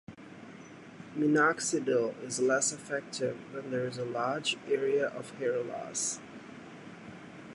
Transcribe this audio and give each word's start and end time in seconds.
Minoxidil 1.15 2.19
is 2.23 2.39
less 2.39 2.71
effective 2.73 3.37
when 3.53 3.69
there 3.69 3.85
is 3.85 3.99
a 3.99 4.03
large 4.03 4.57
area 4.67 5.09
of 5.09 5.29
hair 5.35 5.61
loss. 5.63 6.17